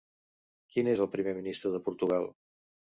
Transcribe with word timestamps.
Qui 0.71 0.85
és 0.95 1.03
el 1.07 1.11
primer 1.17 1.37
ministre 1.43 1.77
de 1.77 1.85
Portugal? 1.91 2.31